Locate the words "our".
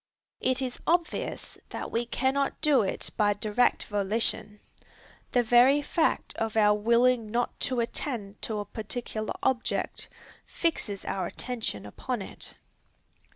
6.57-6.73, 11.05-11.27